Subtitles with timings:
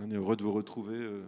[0.00, 1.26] On est heureux de vous retrouver, euh,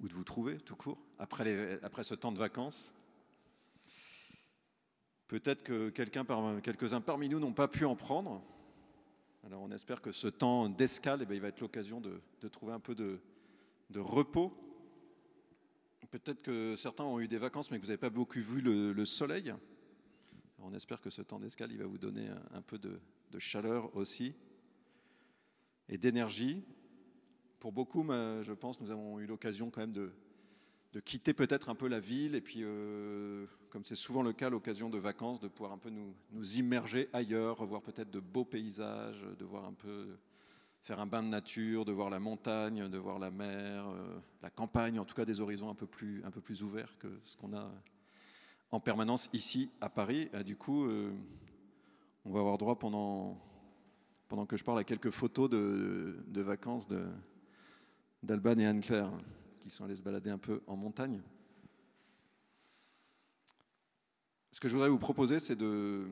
[0.00, 2.94] ou de vous trouver tout court, après, après ce temps de vacances.
[5.26, 8.40] Peut-être que quelques-uns parmi nous n'ont pas pu en prendre.
[9.44, 12.48] Alors on espère que ce temps d'escale, eh ben, il va être l'occasion de, de
[12.48, 13.20] trouver un peu de,
[13.90, 14.52] de repos.
[16.12, 18.92] Peut-être que certains ont eu des vacances, mais que vous n'avez pas beaucoup vu le,
[18.92, 19.52] le soleil.
[20.58, 23.00] On espère que ce temps d'escale, il va vous donner un, un peu de,
[23.32, 24.34] de chaleur aussi
[25.88, 26.64] et d'énergie.
[27.60, 30.10] Pour beaucoup, je pense, nous avons eu l'occasion quand même de,
[31.00, 34.88] quitter peut-être un peu la ville et puis, euh, comme c'est souvent le cas, l'occasion
[34.88, 36.14] de vacances, de pouvoir un peu nous,
[36.56, 40.06] immerger ailleurs, revoir peut-être de beaux paysages, de voir un peu,
[40.82, 44.48] faire un bain de nature, de voir la montagne, de voir la mer, euh, la
[44.48, 47.70] campagne, en tout cas des horizons un peu plus, ouverts que ce qu'on a
[48.70, 50.30] en permanence ici à Paris.
[50.46, 51.12] Du coup, euh,
[52.24, 53.38] on va avoir droit pendant,
[54.28, 57.04] pendant que je parle à quelques photos de, de vacances de,
[58.22, 59.10] d'Alban et Anne-Claire
[59.60, 61.22] qui sont allés se balader un peu en montagne.
[64.52, 66.06] Ce que je voudrais vous proposer, c'est de.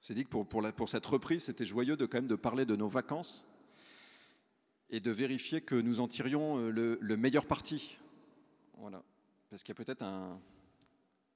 [0.00, 2.86] C'est dit que pour, cette reprise, c'était joyeux de quand même de parler de nos
[2.86, 3.44] vacances
[4.88, 7.98] et de vérifier que nous en tirions euh, le, le meilleur parti.
[8.78, 9.02] Voilà.
[9.50, 10.40] Parce qu'il y a peut-être un,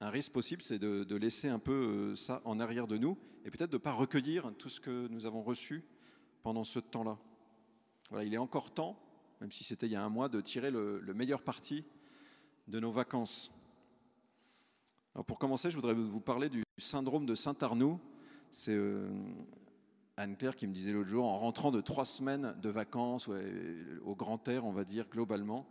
[0.00, 3.50] risque possible, c'est de, de laisser un peu euh, ça en arrière de nous et
[3.50, 5.82] peut-être de ne pas recueillir tout ce que nous avons reçu
[6.42, 7.18] pendant ce temps-là.
[8.22, 8.98] Il est encore temps,
[9.40, 11.84] même si c'était il y a un mois, de tirer le, le meilleur parti
[12.68, 13.52] de nos vacances.
[15.26, 18.00] Pour commencer, je voudrais vous parler du syndrome de Saint-Arnoux.
[18.50, 19.08] C'est euh,
[20.16, 23.28] Anne-Claire qui me disait l'autre jour, en rentrant de trois semaines de vacances
[24.04, 25.66] au grand air, on va dire globalement,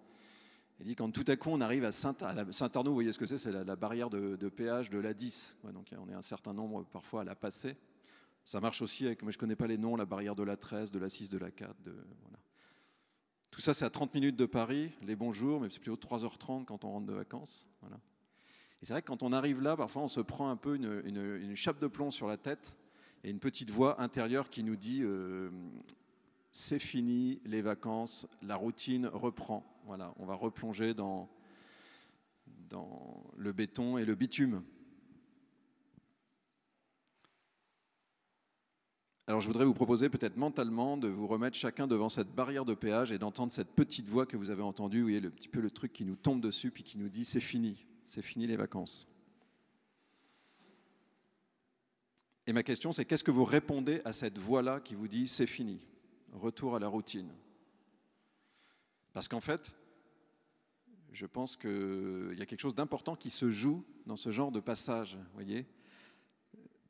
[0.80, 3.38] elle dit quand tout à coup on arrive à Saint-Arnoux, vous voyez ce que c'est
[3.38, 5.58] C'est la, barrière de, péage de la 10.
[5.64, 7.76] Ouais, donc on est un certain nombre parfois à la passer.
[8.50, 10.58] Ça marche aussi avec, moi je ne connais pas les noms, la barrière de la
[10.58, 11.84] 13, de la 6, de la 4.
[11.84, 11.92] De,
[12.24, 12.40] voilà.
[13.52, 16.66] Tout ça, c'est à 30 minutes de Paris, les bons jours, mais c'est plutôt 3h30
[16.66, 17.68] quand on rentre de vacances.
[17.82, 17.98] Voilà.
[18.82, 21.56] Et c'est vrai que quand on arrive là, parfois on se prend un peu une
[21.56, 22.76] chape de plomb sur la tête
[23.24, 25.52] et une petite voix intérieure qui nous dit euh,
[26.52, 29.64] c'est fini les vacances, la routine reprend.
[29.86, 31.30] Voilà, on va replonger dans,
[32.68, 34.64] dans le béton et le bitume.
[39.30, 42.74] Alors je voudrais vous proposer peut-être mentalement de vous remettre chacun devant cette barrière de
[42.74, 45.62] péage et d'entendre cette petite voix que vous avez entendue, vous voyez, le petit peu
[45.62, 48.56] le truc qui nous tombe dessus puis qui nous dit c'est fini, c'est fini les
[48.56, 49.08] vacances.
[52.48, 55.46] Et ma question c'est qu'est-ce que vous répondez à cette voix-là qui vous dit c'est
[55.46, 55.88] fini,
[56.34, 57.30] retour à la routine?
[59.14, 59.76] Parce qu'en fait,
[61.12, 64.60] je pense qu'il y a quelque chose d'important qui se joue dans ce genre de
[64.60, 65.68] passage, voyez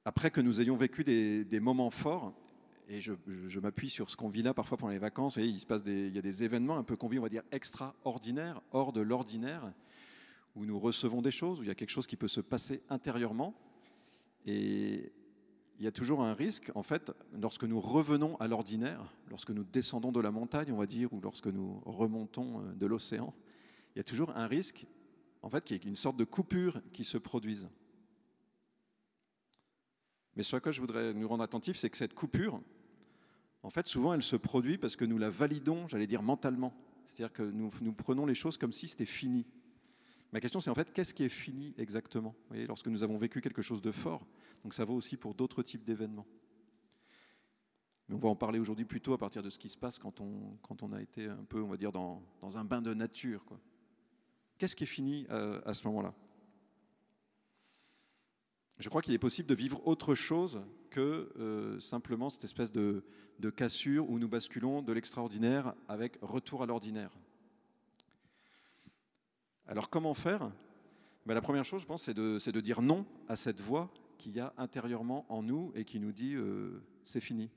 [0.09, 2.33] après que nous ayons vécu des, moments forts,
[2.87, 3.13] et je,
[3.59, 6.17] m'appuie sur ce qu'on vit là parfois pendant les vacances, il se passe il y
[6.17, 9.71] a des événements un peu qu'on vit, on va dire, extraordinaires, hors de l'ordinaire,
[10.55, 12.81] où nous recevons des choses, où il y a quelque chose qui peut se passer
[12.89, 13.53] intérieurement.
[14.47, 15.13] Et
[15.77, 19.63] il y a toujours un risque, en fait, lorsque nous revenons à l'ordinaire, lorsque nous
[19.63, 23.31] descendons de la montagne, on va dire, ou lorsque nous remontons euh, de l'océan,
[23.93, 24.87] il y a toujours un risque,
[25.43, 27.69] en fait, qu'il y ait une sorte de coupure qui se produise.
[30.39, 32.61] Mais ce à quoi je voudrais nous rendre attentifs, c'est que cette coupure,
[33.61, 36.73] en fait, souvent, elle se produit parce que nous la validons, j'allais dire, mentalement.
[37.05, 39.45] C'est-à-dire que nous, nous prenons les choses comme si c'était fini.
[40.31, 42.29] Ma question, c'est en fait, qu'est-ce qui est fini exactement?
[42.29, 44.25] Vous voyez, lorsque nous avons vécu quelque chose de fort,
[44.63, 46.25] donc ça vaut aussi pour d'autres types d'événements.
[48.07, 50.21] Mais on va en parler aujourd'hui plutôt à partir de ce qui se passe quand
[50.21, 52.93] on, quand on a été un peu, on va dire, dans, dans un bain de
[52.93, 53.43] nature.
[54.57, 56.13] Qu'est-ce qui est fini à ce moment-là?
[58.79, 63.03] Je crois qu'il est possible de vivre autre chose que euh, simplement cette espèce de,
[63.55, 67.11] cassure où nous basculons de l'extraordinaire avec retour à l'ordinaire.
[69.67, 70.51] Alors comment faire?
[71.25, 73.91] Ben, La première chose, je pense, c'est de, c'est de dire non à cette voix
[74.17, 77.49] qu'il y a intérieurement en nous et qui nous dit euh, c'est fini.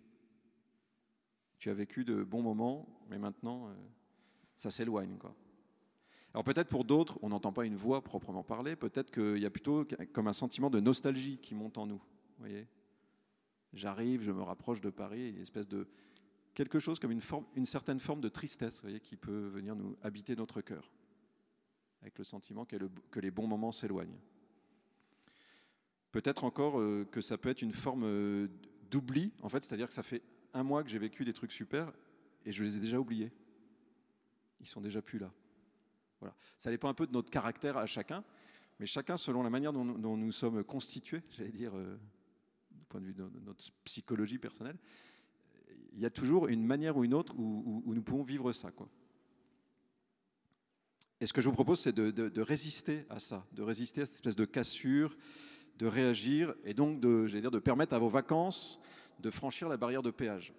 [1.59, 3.75] Tu as vécu de bons moments, mais maintenant, euh,
[4.57, 5.17] ça s'éloigne.
[5.19, 5.35] quoi.
[6.35, 9.51] Alors peut-être pour d'autres, on n'entend pas une voix proprement parler, peut-être qu'il y a
[9.51, 12.01] plutôt comme un sentiment de nostalgie qui monte en nous.
[12.39, 12.67] Voyez
[13.75, 15.87] J'arrive, je me rapproche de Paris, une espèce de
[16.55, 19.97] quelque chose comme une, forme, une certaine forme de tristesse voyez, qui peut venir nous
[20.03, 20.91] habiter notre cœur,
[22.03, 24.19] avec le sentiment que les bons moments s'éloignent.
[26.13, 28.49] Peut-être encore euh, que ça peut être une forme euh,
[28.91, 31.91] d'oubli, en fait, c'est-à-dire que ça fait un mois que j'ai vécu des trucs super
[32.45, 33.33] et je les ai déjà oubliés.
[34.61, 35.33] Ils sont déjà plus là.
[36.57, 38.25] Ça dépend un peu de notre caractère à chacun,
[38.79, 41.99] mais chacun selon la manière dont, nous- sommes constitués, j'allais dire, euh,
[42.71, 44.79] du point de vue de, notre psychologie personnelle,
[45.93, 48.71] il y a toujours une manière ou une autre où, nous pouvons vivre ça.
[51.21, 54.17] Et ce que je vous propose, c'est de, résister à ça, de résister à cette
[54.17, 55.17] espèce de cassure,
[55.79, 58.81] de réagir et donc de, dire, de permettre à vos vacances
[59.21, 60.53] de franchir la barrière de péage.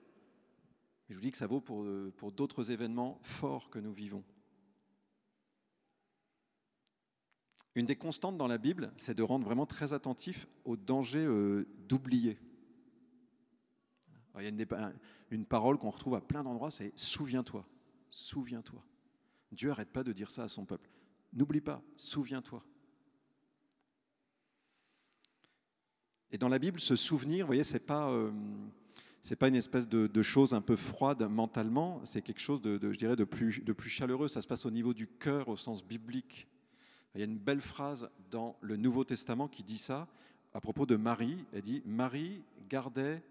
[1.09, 4.23] Et je vous dis que ça vaut pour, pour d'autres événements forts que nous vivons.
[7.75, 11.67] Une des constantes dans la Bible, c'est de rendre vraiment très attentif au danger euh,
[11.87, 12.37] d'oublier.
[14.39, 14.93] Il y a
[15.29, 17.67] une, parole qu'on retrouve à plein d'endroits, c'est souviens-toi,
[18.09, 18.83] souviens-toi.
[19.51, 20.89] Dieu n'arrête pas de dire ça à son peuple.
[21.33, 22.63] N'oublie pas, souviens-toi.
[26.31, 28.31] Et dans la Bible, ce souvenir, vous voyez, c'est pas, euh,
[29.37, 33.15] pas une espèce de, chose un peu froide mentalement, c'est quelque chose de, je dirais,
[33.15, 34.27] de plus, de plus chaleureux.
[34.27, 36.47] Ça se passe au niveau du cœur, au sens biblique.
[37.13, 40.07] Il y a une belle phrase dans le Nouveau Testament qui dit ça
[40.53, 41.45] à propos de Marie.
[41.53, 43.23] Elle dit Marie gardait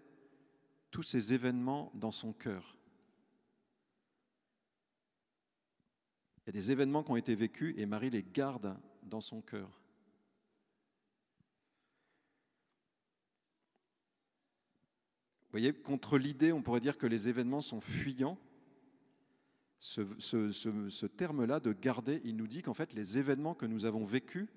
[0.91, 2.77] tous ces événements dans son cœur.
[6.45, 9.41] Il y a des événements qui ont été vécus et Marie les garde dans son
[9.41, 9.67] cœur.
[15.53, 18.39] Vous voyez, contre l'idée, on pourrait dire que les événements sont fuyants.
[19.85, 24.47] Ce, terme-là de garder, il nous dit qu'en fait, les événements que nous avons vécus,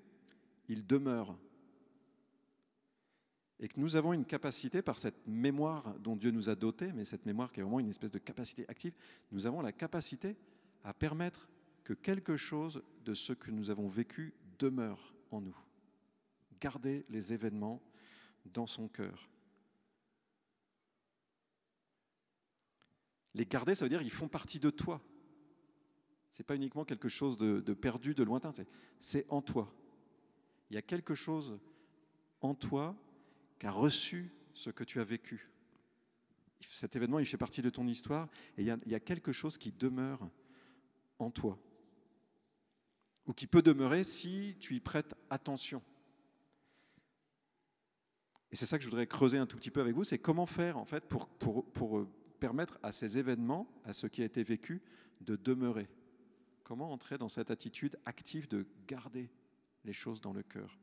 [0.69, 1.37] ils demeurent
[3.59, 7.03] et que nous avons une capacité, par cette mémoire dont Dieu nous a dotés, mais
[7.03, 8.93] cette mémoire qui est vraiment une espèce de capacité active,
[9.33, 10.37] nous avons la capacité
[10.85, 11.49] à permettre
[11.83, 15.57] que quelque chose de ce que nous avons vécu demeure en nous.
[16.61, 17.81] Garder les événements
[18.45, 19.29] dans son cœur.
[23.33, 25.01] Les garder, ça veut dire qu'ils font partie de toi.
[26.37, 28.51] Ce n'est pas uniquement quelque chose de, perdu, de lointain,
[28.99, 29.73] c'est en toi.
[30.69, 31.57] Il y a quelque chose
[32.41, 32.95] en toi
[33.57, 35.49] qui a reçu ce que tu as vécu.
[36.69, 39.71] Cet événement, il fait partie de ton histoire et il y, a, quelque chose qui
[39.71, 40.29] demeure
[41.17, 41.57] en toi.
[43.25, 45.81] Ou qui peut demeurer si tu y prêtes attention.
[48.51, 50.45] Et c'est ça que je voudrais creuser un tout petit peu avec vous, c'est comment
[50.45, 52.07] faire en fait pour, pour,
[52.39, 54.83] permettre à ces événements, à ce qui a été vécu,
[55.21, 55.89] de demeurer.
[56.67, 59.29] Comment entrer dans cette attitude active de garder
[59.85, 60.77] les choses dans le cœur.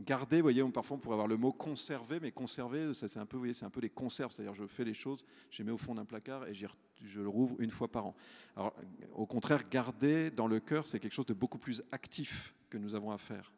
[0.00, 3.26] Garder, vous voyez, parfois on pourrait avoir le mot conserver, mais conserver, ça c'est un
[3.26, 5.70] peu, voyez, c'est un peu les conserves, c'est-à-dire je fais les choses, je les mets
[5.70, 8.16] au fond d'un placard et je le rouvre une fois par an.
[8.56, 8.74] Alors,
[9.12, 12.96] au contraire, garder dans le cœur, c'est quelque chose de beaucoup plus actif que nous
[12.96, 13.52] avons à faire.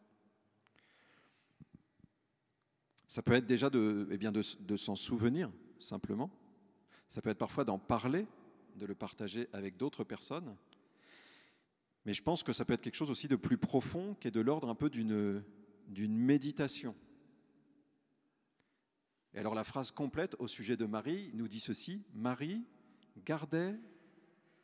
[3.08, 6.30] Ça peut être déjà de, eh bien de s'en souvenir, simplement.
[7.08, 8.26] Ça peut être parfois d'en parler,
[8.76, 10.56] de le partager avec d'autres personnes.
[12.04, 14.32] Mais je pense que ça peut être quelque chose aussi de plus profond, qui est
[14.32, 15.42] de l'ordre un peu d'une
[16.16, 16.94] méditation.
[19.34, 22.64] Et alors la phrase complète au sujet de Marie nous dit ceci, Marie
[23.24, 23.78] gardait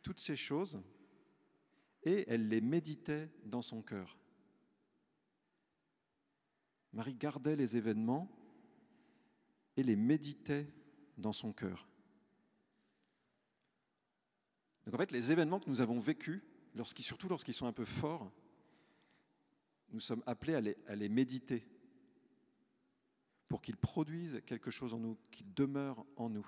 [0.02, 0.80] toutes ces choses
[2.04, 4.18] et elle les méditait dans son cœur.
[6.92, 8.30] Marie gardait les événements
[9.76, 10.66] et les méditait
[11.18, 11.88] dans son cœur.
[14.84, 16.42] Donc en fait, les événements que nous avons vécus,
[16.98, 18.32] surtout lorsqu'ils sont un peu forts,
[19.92, 21.66] nous sommes appelés à les, méditer
[23.48, 26.46] pour qu'ils produisent quelque chose en nous, qu'ils demeurent en nous.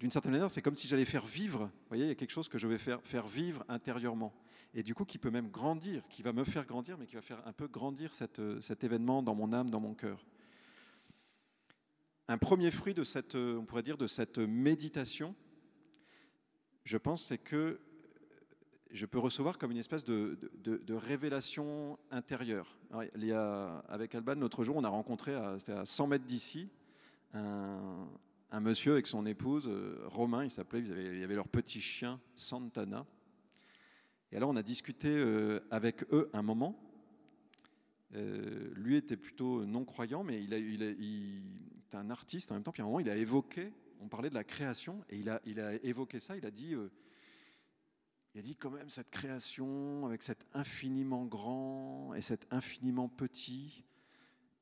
[0.00, 2.30] D'une certaine manière, c'est comme si j'allais faire vivre, vous voyez, il y a quelque
[2.30, 4.34] chose que je vais faire, faire vivre intérieurement,
[4.74, 7.22] et du coup qui peut même grandir, qui va me faire grandir, mais qui va
[7.22, 10.24] faire un peu grandir cet événement dans mon âme, dans mon cœur.
[12.26, 15.34] Un premier fruit de cette, on pourrait dire, de cette méditation,
[16.84, 17.80] je pense, c'est que
[18.90, 20.38] je peux recevoir comme une espèce de,
[20.94, 22.78] révélation intérieure.
[23.16, 26.70] il y a, avec Alban, l'autre jour, on a rencontré, c'était à 100 mètres d'ici,
[27.34, 32.20] un, monsieur avec son épouse, euh, Romain, il s'appelait, il y avait leur petit chien,
[32.36, 33.04] Santana.
[34.30, 36.80] Et alors, on a discuté euh, avec eux un moment.
[38.14, 40.52] Euh, lui était plutôt non-croyant, mais il,
[40.82, 42.72] est un artiste en même temps.
[42.72, 43.72] Puis à un moment, il a évoqué
[44.04, 46.90] on parlait de la création et il a, évoqué ça, il a dit, euh,
[48.34, 53.82] il a dit quand même cette création avec cet infiniment grand et cet infiniment petit,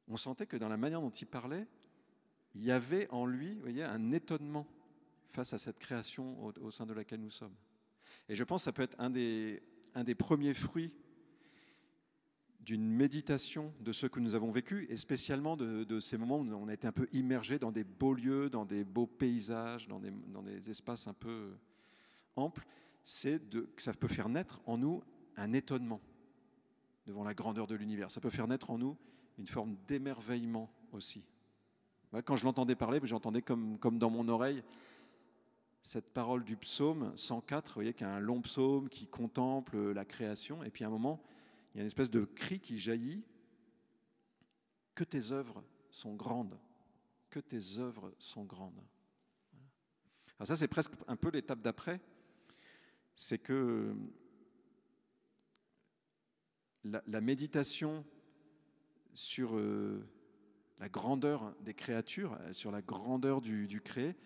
[0.06, 1.66] on sentait que dans la manière dont il parlait,
[2.54, 4.66] il y avait en lui voyez, un étonnement
[5.30, 7.54] face à cette création au, sein de laquelle nous sommes.
[8.28, 10.94] Et je pense que ça peut être un des premiers fruits
[12.64, 16.69] d'une méditation de ce que nous avons vécu, et spécialement de, ces moments où on
[16.69, 20.71] a été un peu immergé dans des beaux lieux, dans des beaux paysages, dans des,
[20.71, 21.57] espaces un peu
[22.37, 22.64] amples,
[23.02, 25.02] c'est que ça peut faire naître en nous
[25.37, 26.00] un étonnement.
[27.07, 28.12] devant la grandeur de l'univers.
[28.12, 28.97] Ça peut faire naître en nous
[29.38, 31.25] une forme d'émerveillement aussi.
[32.25, 34.62] Quand je l'entendais parler, j'entendais comme, dans mon oreille
[35.81, 39.90] cette parole du psaume 104, vous voyez qu'il y a un long psaume qui contemple
[39.90, 41.21] la création, et puis à un moment,
[41.72, 43.24] il y a une espèce de cri qui jaillit,
[44.94, 46.58] que tes œuvres sont grandes,
[47.30, 48.82] que tes œuvres sont grandes.
[50.38, 52.00] Alors ça, c'est presque un peu l'étape d'après,
[53.14, 53.94] c'est que
[56.84, 58.04] la, méditation
[59.14, 60.04] sur euh,
[60.78, 64.16] la grandeur des créatures, sur la grandeur du, du créé,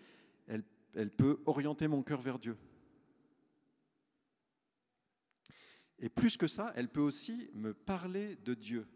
[0.47, 0.63] elle
[0.97, 2.57] elle peut orienter mon cœur vers Dieu.
[5.99, 8.87] Et plus que ça, elle peut aussi me parler de Dieu.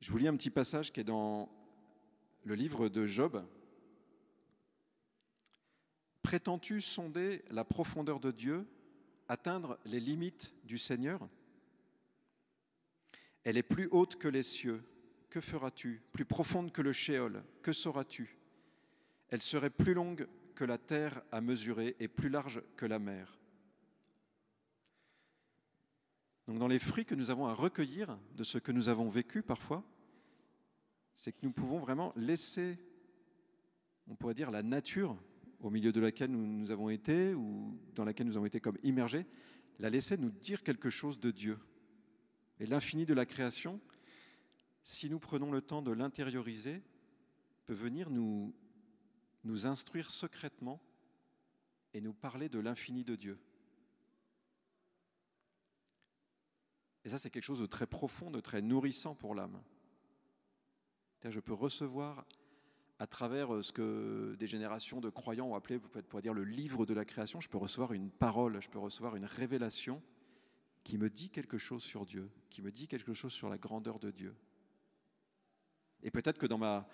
[0.00, 1.50] Je vous lis un petit passage qui est dans
[2.44, 3.44] le livre de Job.
[6.22, 8.66] Prétends-tu sonder la profondeur de Dieu,
[9.28, 11.28] atteindre les limites du Seigneur?
[13.42, 14.82] Elle est plus haute que les cieux.
[15.30, 16.02] Que feras-tu?
[16.12, 17.42] Plus profonde que le Shéol.
[17.62, 18.36] Que sauras-tu?
[19.30, 23.39] Elle serait plus longue que la terre à mesurer et plus large que la mer.
[26.50, 29.40] Donc dans les fruits que nous avons à recueillir de ce que nous avons vécu
[29.40, 29.84] parfois,
[31.14, 32.76] c'est que nous pouvons vraiment laisser,
[34.08, 35.16] on pourrait dire, la nature
[35.60, 39.26] au milieu de laquelle nous, avons été ou dans laquelle nous avons été comme immergés,
[39.78, 41.56] la laisser nous dire quelque chose de Dieu.
[42.58, 43.80] Et l'infini de la création,
[44.82, 46.82] si nous prenons le temps de l'intérioriser,
[47.64, 48.52] peut venir nous
[49.44, 50.82] nous instruire secrètement
[51.94, 53.38] et nous parler de l'infini de Dieu.
[57.10, 59.60] Et ça, c'est quelque chose de très profond, de très nourrissant pour l'âme.
[61.24, 62.24] Je peux recevoir
[63.00, 66.86] à travers euh, ce que des générations de croyants ont appelé, peut-être dire, le livre
[66.86, 70.00] de la création, je peux recevoir une parole, je peux recevoir une révélation
[70.84, 73.98] qui me dit quelque chose sur Dieu, qui me dit quelque chose sur la grandeur
[73.98, 74.36] de Dieu.
[76.04, 76.88] Et peut-être que dans ma,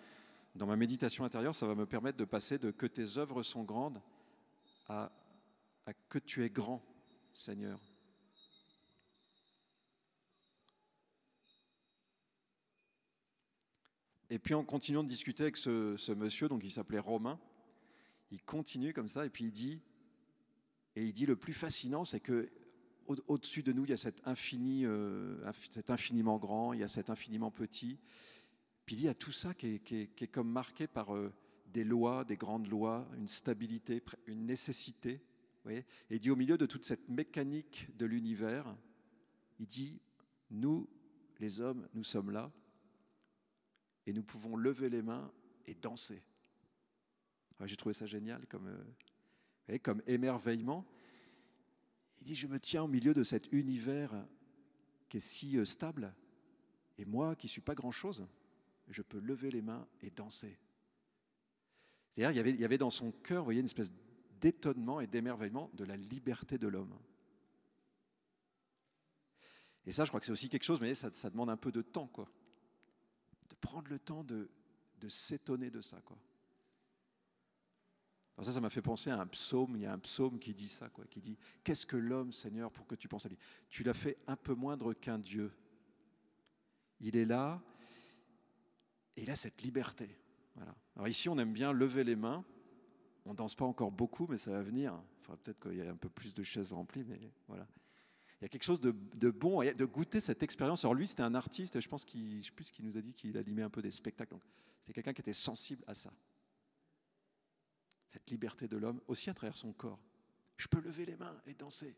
[0.54, 3.64] dans ma méditation intérieure, ça va me permettre de passer de que tes œuvres sont
[3.64, 4.00] grandes
[4.88, 5.12] à,
[6.08, 6.82] que tu es grand,
[7.34, 7.95] Seigneur.
[14.30, 17.38] Et puis en continuant de discuter avec ce, monsieur, donc il s'appelait Romain,
[18.30, 19.80] il continue comme ça et puis il dit,
[20.96, 22.50] et il dit le plus fascinant, c'est que
[23.28, 25.36] au-dessus de nous, il y a cet, infini, euh,
[25.70, 28.00] cet infiniment grand, il y a cet infiniment petit,
[28.84, 31.32] puis il y a tout ça qui est, comme marqué par euh,
[31.72, 35.20] des lois, des grandes lois, une stabilité, une nécessité.
[35.68, 38.74] et il dit au milieu de toute cette mécanique de l'univers,
[39.60, 40.00] il dit,
[40.50, 40.88] nous,
[41.38, 42.50] les hommes, nous sommes là,
[44.06, 45.30] et nous pouvons lever les mains
[45.66, 46.22] et danser.
[47.64, 50.86] J'ai trouvé ça génial comme, euh, comme émerveillement.
[52.20, 54.14] Il dit, je me tiens au milieu de cet univers
[55.08, 56.14] qui est si euh, stable,
[56.98, 58.26] et moi qui ne suis pas grand-chose,
[58.88, 60.58] je peux lever les mains et danser.
[62.10, 63.92] C'est-à-dire, il y avait dans son cœur, voyez, une espèce
[64.40, 66.96] d'étonnement et d'émerveillement de la liberté de l'homme.
[69.86, 71.70] Et ça, je crois que c'est aussi quelque chose, mais ça, ça, demande un peu
[71.70, 72.28] de temps, quoi.
[73.76, 74.48] Prendre le temps de,
[75.06, 76.16] s'étonner de ça, quoi.
[78.40, 79.76] Ça, ça m'a fait penser à un psaume.
[79.76, 82.72] Il y a un psaume qui dit ça, quoi, qui dit Qu'est-ce que l'homme, Seigneur,
[82.72, 83.36] pour que tu penses à lui?
[83.68, 85.52] Tu l'as fait un peu moindre qu'un Dieu.
[87.00, 87.60] Il est là,
[89.14, 90.08] et il a cette liberté.
[90.54, 90.74] Voilà.
[90.94, 92.46] Alors ici, on aime bien lever les mains.
[93.26, 94.98] On danse pas encore beaucoup, mais ça va venir.
[95.20, 97.68] Il faudra peut-être qu'il y ait un peu plus de chaises remplies, mais voilà.
[98.40, 98.90] Il y a quelque chose de,
[99.30, 100.84] bon, de goûter cette expérience.
[100.84, 102.42] Alors lui, c'était un artiste, je pense qu'il,
[102.80, 104.36] nous a dit qu'il animait un peu des spectacles.
[104.82, 106.12] C'est quelqu'un qui était sensible à ça.
[108.08, 109.98] Cette liberté de l'homme, aussi à travers son corps.
[110.58, 111.96] Je peux lever les mains et danser.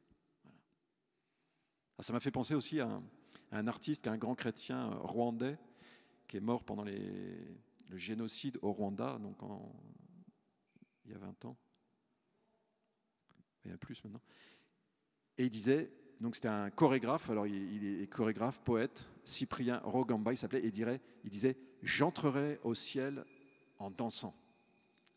[2.01, 3.03] Ça m'a fait penser aussi à
[3.51, 5.59] un, artiste, un grand chrétien rwandais,
[6.29, 9.75] qui est mort pendant le génocide au Rwanda, donc en,
[11.05, 11.57] il y a 20 ans.
[13.65, 14.21] Il y a plus maintenant.
[15.37, 20.37] Et il disait, donc c'était un chorégraphe, alors il, est chorégraphe, poète, Cyprien Rogamba, il
[20.37, 23.25] s'appelait, et dirait, il disait J'entrerai au ciel
[23.79, 24.35] en dansant.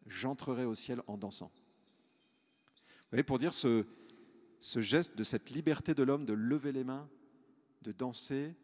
[0.06, 1.52] J'entrerai au ciel en dansant.
[2.86, 3.86] Vous voyez, pour dire ce,
[4.62, 7.10] geste de cette liberté de l'homme de lever les mains,
[7.82, 8.56] de danser,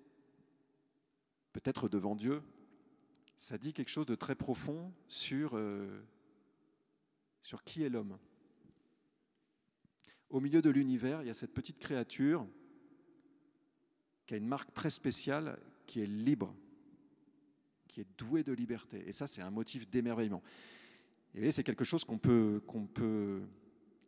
[1.53, 2.43] peut-être devant Dieu,
[3.35, 6.03] ça dit quelque chose de très profond sur, euh,
[7.41, 8.17] sur qui est l'homme.
[10.29, 12.45] Au milieu de l'univers, il y a cette petite créature
[14.25, 16.53] qui a une marque très spéciale, qui est libre,
[17.87, 19.03] qui est douée de liberté.
[19.07, 20.43] Et ça, c'est un motif d'émerveillement.
[21.33, 22.61] Et c'est quelque chose qu'on peut,
[22.93, 23.41] peut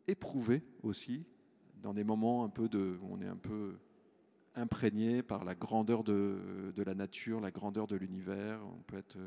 [0.07, 1.25] éprouver aussi
[1.81, 2.67] dans des moments un peu
[3.01, 3.77] où on est un peu
[4.55, 9.17] imprégné par la grandeur de, de la nature, la grandeur de l'univers, on peut être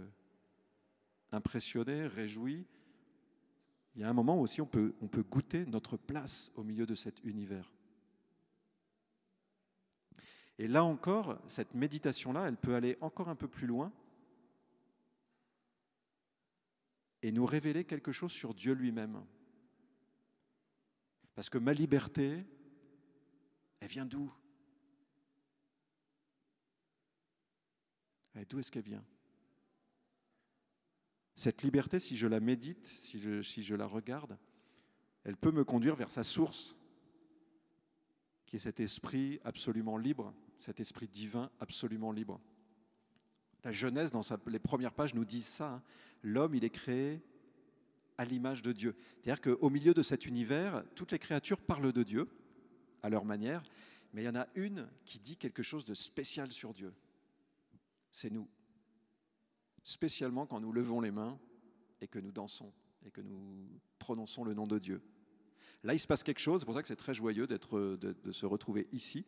[1.31, 2.67] impressionné, réjoui.
[3.95, 4.95] Il y a un moment où aussi on peut,
[5.31, 7.71] goûter notre place au milieu de cet univers.
[10.59, 13.93] Et là encore, cette méditation-là, elle peut aller encore un peu plus loin
[17.23, 19.25] et nous révéler quelque chose sur Dieu lui-même.
[21.35, 22.45] Parce que ma liberté,
[23.81, 24.33] elle vient d'où?
[28.49, 29.05] D'où est-ce qu'elle vient?
[31.43, 34.39] Cette liberté, si je la médite, si je, si je la regarde,
[35.25, 36.77] elle peut me conduire vers sa source,
[38.47, 42.41] qui est cet esprit absolument libre, cet esprit divin absolument libre.
[43.65, 45.69] La Genèse, dans les premières pages, nous dit ça.
[45.69, 45.83] Hein.
[46.23, 47.21] L'homme, il est créé
[48.19, 48.95] à l'image de Dieu.
[49.21, 52.29] C'est-à-dire qu'au milieu de cet univers, toutes les créatures parlent de Dieu
[53.03, 53.65] à leur manière,
[54.13, 56.95] mais il y en a une qui dit quelque chose de spécial sur Dieu.
[58.13, 58.47] C'est nous.
[59.85, 61.39] Spécialement quand nous levons les mains
[62.01, 62.73] et que nous dansons
[63.05, 65.03] et que nous prononçons le nom de Dieu.
[65.83, 68.47] Là, il se passe quelque chose, c'est pour ça que c'est très joyeux de, se
[68.47, 69.25] retrouver ici.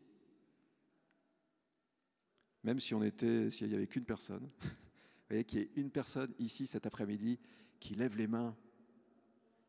[2.62, 5.90] Même si on était, s'il n'y avait qu'une personne, vous voyez qu'il y ait une
[5.90, 7.38] personne ici cet après-midi
[7.80, 8.56] qui lève les mains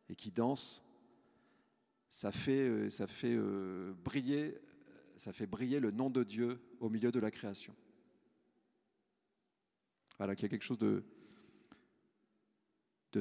[0.08, 0.84] et qui danse,
[2.10, 4.58] ça fait, euh, ça fait euh, briller,
[5.16, 7.76] ça fait briller le nom de Dieu au milieu de la création.
[10.18, 11.04] Voilà, qu'il y a quelque chose de,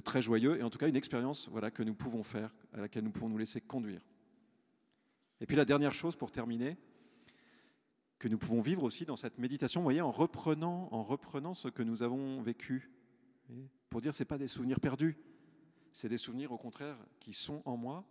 [0.04, 3.04] très joyeux et en tout cas une expérience voilà, que nous pouvons faire, à laquelle
[3.04, 4.04] nous pouvons nous laisser conduire.
[5.40, 6.76] Et puis la dernière chose pour terminer,
[8.18, 11.68] que nous pouvons vivre aussi dans cette méditation, vous voyez, en reprenant, en reprenant ce
[11.68, 12.90] que nous avons vécu.
[13.90, 15.16] Pour dire, ce n'est pas des souvenirs perdus,
[15.92, 18.04] c'est des souvenirs au contraire qui sont en moi.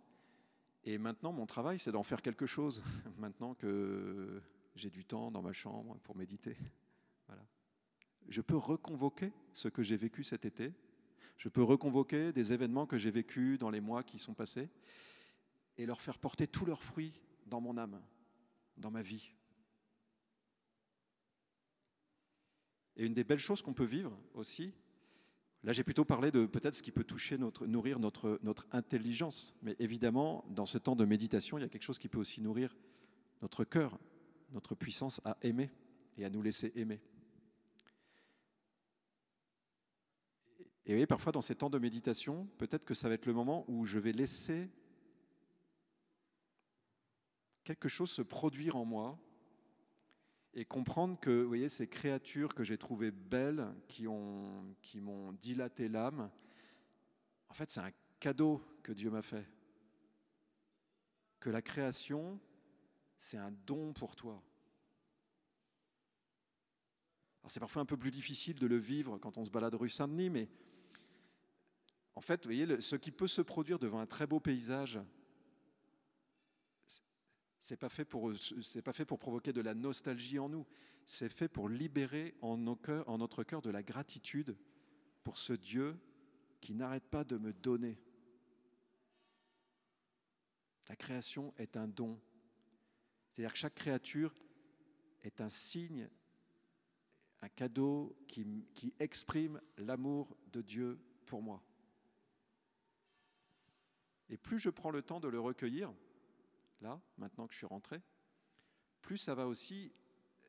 [0.84, 2.82] Et maintenant, mon travail, c'est d'en faire quelque chose,
[3.18, 4.40] maintenant que
[4.76, 6.56] j'ai du temps dans ma chambre pour méditer.
[8.28, 10.72] Je peux reconvoquer ce que j'ai vécu cet été,
[11.36, 14.68] je peux reconvoquer des événements que j'ai vécus dans les mois qui sont passés
[15.76, 18.00] et leur faire porter tous leurs fruits dans mon âme,
[18.76, 19.32] dans ma vie.
[22.96, 24.72] Et une des belles choses qu'on peut vivre aussi,
[25.64, 29.74] là j'ai plutôt parlé de peut-être ce qui peut toucher notre, nourrir notre intelligence, mais
[29.80, 32.76] évidemment dans ce temps de méditation, il y a quelque chose qui peut aussi nourrir
[33.42, 33.98] notre cœur,
[34.52, 35.72] notre puissance à aimer
[36.16, 37.00] et à nous laisser aimer.
[40.86, 43.32] Et vous voyez, parfois dans ces temps de méditation, peut-être que ça va être le
[43.32, 44.68] moment où je vais laisser
[47.64, 49.18] quelque chose se produire en moi
[50.52, 55.32] et comprendre que, vous voyez, ces créatures que j'ai trouvées belles, qui, ont, qui m'ont
[55.32, 56.30] dilaté l'âme,
[57.48, 59.46] en fait, c'est un cadeau que Dieu m'a fait.
[61.40, 62.38] Que la création,
[63.18, 64.42] c'est un don pour toi.
[67.42, 69.90] Alors c'est parfois un peu plus difficile de le vivre quand on se balade rue
[69.90, 70.48] Saint-Denis, mais
[72.16, 75.00] en fait, voyez, ce qui peut se produire devant un très beau paysage,
[77.58, 80.66] c'est pas pas fait pour provoquer de la nostalgie en nous.
[81.06, 84.56] C'est fait pour libérer en, notre cœur de la gratitude
[85.22, 85.98] pour ce Dieu
[86.60, 87.98] qui n'arrête pas de me donner.
[90.88, 92.20] La création est un don.
[93.32, 94.34] C'est-à-dire que chaque créature
[95.22, 96.08] est un signe,
[97.40, 101.62] un cadeau qui exprime l'amour de Dieu pour moi.
[104.34, 105.94] Et plus je prends le temps de le recueillir,
[106.80, 108.02] là, maintenant que je suis rentré,
[109.00, 109.92] plus ça va aussi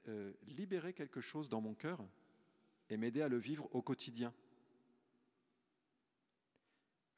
[0.08, 2.04] euh, libérer quelque chose dans mon cœur
[2.89, 4.34] et m'aider à le vivre au quotidien.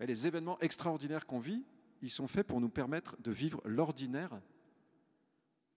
[0.01, 1.63] Et les événements extraordinaires qu'on vit,
[2.01, 4.37] ils sont faits pour nous permettre de vivre l'ordinaire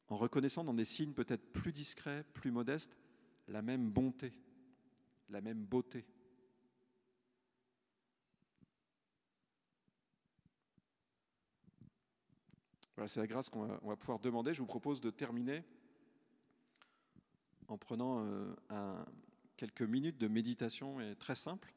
[0.08, 2.98] en reconnaissant dans des signes peut-être plus discrets, plus modestes,
[3.46, 4.32] la même bonté,
[5.28, 6.04] la même beauté.
[13.08, 14.54] C'est la grâce qu'on va, pouvoir demander.
[14.54, 15.64] Je vous propose de terminer
[17.68, 19.04] en prenant euh,
[19.56, 21.72] quelques minutes de méditation et très simple.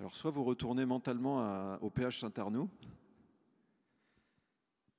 [0.00, 2.68] Alors, soit vous retournez mentalement au péage Saint-Arnaud,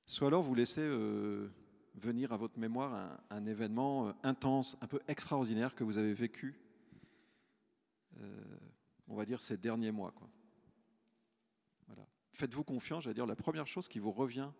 [0.06, 1.48] soit alors vous laissez euh,
[1.94, 6.58] venir à votre mémoire un, événement euh, intense, un peu extraordinaire que vous avez vécu,
[9.08, 10.10] on va dire, ces derniers mois.
[10.12, 10.28] Quoi
[12.36, 14.50] faites-vous confiance, j'allais dire, la première chose qui vous revient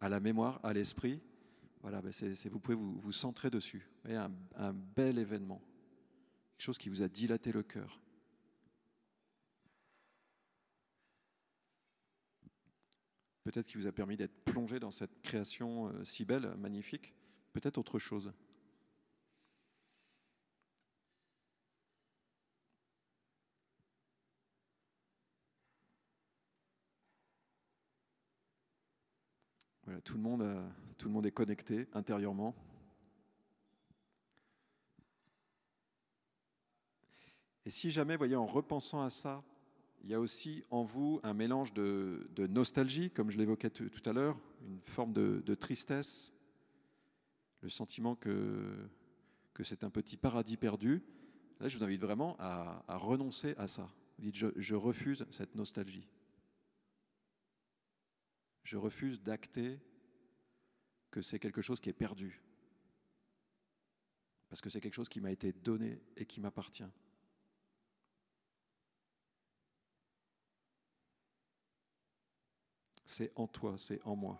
[0.00, 1.20] à la mémoire, à l'esprit,
[1.82, 2.12] voilà, ben
[2.50, 3.88] vous pouvez vous, vous, centrer dessus.
[4.06, 5.62] un, un bel événement,
[6.56, 8.00] quelque chose qui vous a dilaté le cœur.
[13.46, 17.14] peut-être qui vous a permis d'être plongé dans cette création euh, si belle, magnifique,
[17.52, 18.32] peut-être autre chose.
[29.96, 30.62] Voilà, tout le monde, a-
[30.98, 32.54] tout le monde est connecté intérieurement.
[37.64, 39.42] Et si jamais, voyez, en repensant à ça,
[40.04, 44.12] il y a aussi en vous un mélange de, nostalgie, comme je l'évoquais tout à
[44.12, 46.30] l'heure, une forme de, tristesse,
[47.62, 48.76] le sentiment que,
[49.62, 51.02] c'est un petit paradis perdu,
[51.58, 53.88] là, je vous invite vraiment à, renoncer à ça.
[54.18, 56.06] Vous dites, je refuse cette nostalgie.
[58.66, 59.78] Je refuse d'acter
[61.12, 62.42] que c'est quelque chose qui est perdu.
[64.48, 66.82] Parce que c'est quelque chose qui m'a été donné et qui m'appartient.
[73.04, 74.36] C'est en toi, c'est en moi.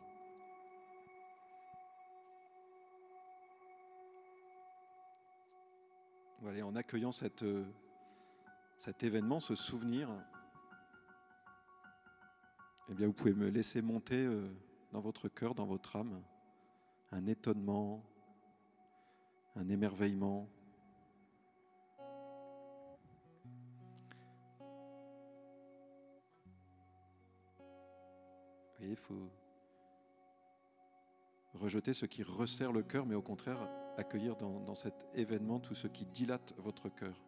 [6.41, 7.13] Voilà, en accueillant
[7.43, 7.65] euh,
[8.77, 10.11] cet événement, ce souvenir,
[12.89, 14.49] eh bien, vous pouvez me laisser monter euh,
[14.93, 16.23] dans votre cœur, dans votre âme,
[17.11, 18.05] un étonnement,
[19.57, 20.49] un émerveillement.
[28.39, 29.31] Vous voyez, il faut
[31.55, 35.75] rejeter ce qui resserre le cœur, mais au contraire accueillir dans, dans cet événement tout
[35.75, 37.26] ce qui dilate votre cœur.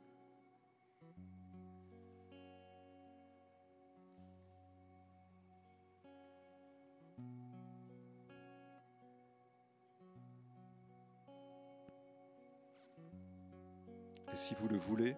[14.48, 15.14] Si vous le voulez,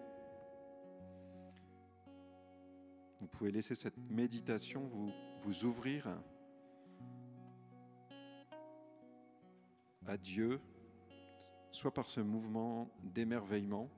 [3.20, 5.12] vous pouvez laisser cette méditation vous,
[5.42, 6.08] vous ouvrir
[10.08, 10.60] à Dieu,
[11.70, 13.88] soit par ce mouvement d'émerveillement,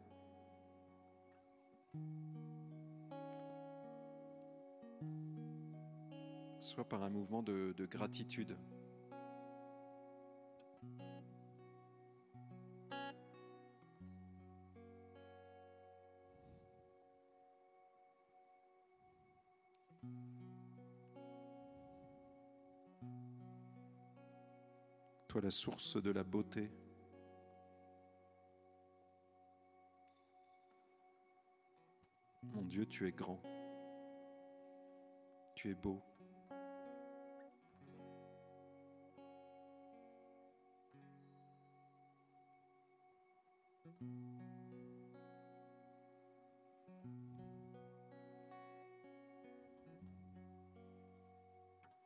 [6.61, 8.55] soit par un mouvement de, de gratitude.
[25.33, 26.71] Toi la source de la beauté.
[32.43, 33.41] Mon Dieu, tu es grand.
[35.55, 36.03] Tu es beau.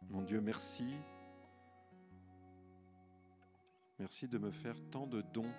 [0.08, 0.84] Mon Dieu, merci.
[3.98, 5.52] Merci de me faire tant de dons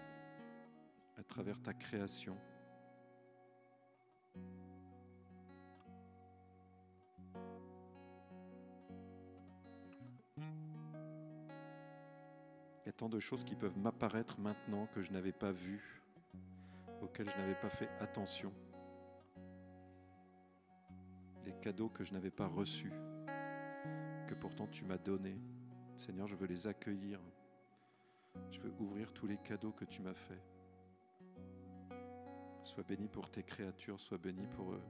[1.17, 2.37] à travers ta création.
[12.85, 16.01] Il y a tant de choses qui peuvent m'apparaître maintenant que je n'avais pas vues,
[17.01, 18.53] auxquelles je n'avais pas fait attention.
[21.43, 22.93] Des cadeaux que je n'avais pas reçus,
[24.27, 25.41] que pourtant tu m'as donnés.
[25.97, 27.19] Seigneur, je veux les accueillir.
[28.51, 30.41] Je veux ouvrir tous les cadeaux que tu m'as faits.
[32.63, 34.81] Sois béni pour tes créatures, sois béni pour euh,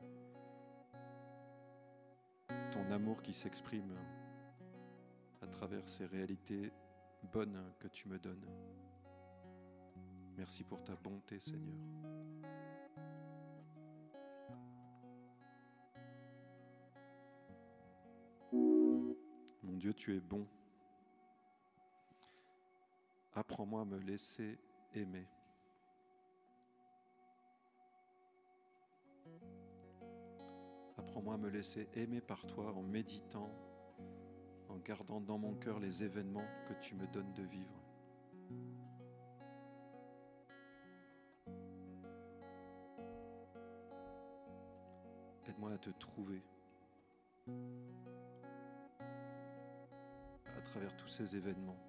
[2.71, 3.93] ton amour qui s'exprime
[5.41, 6.71] à travers ces réalités
[7.31, 8.45] bonnes que tu me donnes.
[10.37, 11.77] Merci pour ta bonté, Seigneur.
[18.51, 20.47] Mon Dieu, tu es bon.
[23.37, 24.57] Apprends-moi à me laisser
[24.95, 25.27] aimer.
[30.97, 33.51] Apprends-moi à me laisser aimer par toi en méditant,
[34.69, 37.79] en gardant dans mon cœur les événements que tu me donnes de vivre.
[45.47, 46.41] Aide-moi à te trouver
[50.57, 51.86] à travers tous ces événements.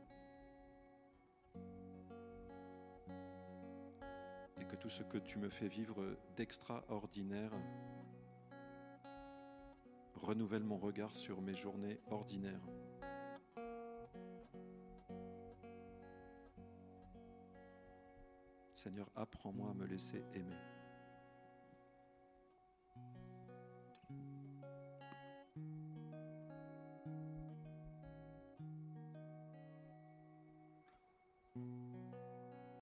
[4.79, 7.53] Tout ce que tu me fais vivre d'extraordinaire
[10.15, 12.67] renouvelle mon regard sur mes journées ordinaires.
[18.75, 20.78] Seigneur, apprends-moi à me laisser aimer.